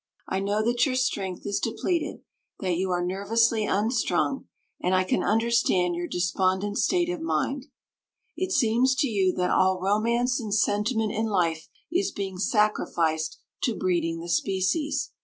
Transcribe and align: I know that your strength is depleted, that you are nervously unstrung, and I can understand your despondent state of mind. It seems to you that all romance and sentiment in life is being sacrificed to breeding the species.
I 0.27 0.39
know 0.39 0.65
that 0.65 0.83
your 0.83 0.95
strength 0.95 1.45
is 1.45 1.59
depleted, 1.59 2.23
that 2.59 2.75
you 2.75 2.89
are 2.89 3.05
nervously 3.05 3.65
unstrung, 3.65 4.47
and 4.81 4.95
I 4.95 5.03
can 5.03 5.21
understand 5.23 5.93
your 5.95 6.07
despondent 6.07 6.79
state 6.79 7.11
of 7.11 7.21
mind. 7.21 7.67
It 8.35 8.51
seems 8.51 8.95
to 8.95 9.07
you 9.07 9.31
that 9.33 9.51
all 9.51 9.79
romance 9.79 10.39
and 10.39 10.51
sentiment 10.55 11.11
in 11.11 11.27
life 11.27 11.67
is 11.91 12.09
being 12.11 12.39
sacrificed 12.39 13.37
to 13.61 13.75
breeding 13.75 14.21
the 14.21 14.29
species. 14.29 15.11